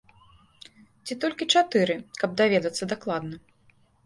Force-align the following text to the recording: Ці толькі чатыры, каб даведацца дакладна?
Ці 1.05 1.17
толькі 1.25 1.49
чатыры, 1.57 1.99
каб 2.23 2.29
даведацца 2.41 2.89
дакладна? 2.97 3.35